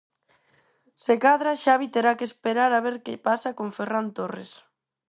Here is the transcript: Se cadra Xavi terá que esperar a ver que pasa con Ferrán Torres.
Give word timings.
Se 1.03 1.13
cadra 1.25 1.59
Xavi 1.63 1.87
terá 1.95 2.11
que 2.17 2.27
esperar 2.29 2.71
a 2.73 2.83
ver 2.85 2.95
que 3.05 3.23
pasa 3.27 3.49
con 3.57 3.67
Ferrán 3.77 4.07
Torres. 4.17 4.51